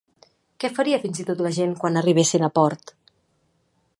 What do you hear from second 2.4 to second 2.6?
a